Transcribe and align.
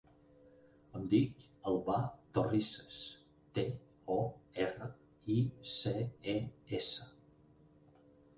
Em 0.99 1.03
dic 1.09 1.43
Albà 1.71 1.97
Torices: 2.37 3.01
te, 3.59 3.67
o, 4.15 4.17
erra, 4.65 4.89
i, 5.35 5.37
ce, 5.75 5.95
e, 6.35 6.37
essa. 6.81 7.09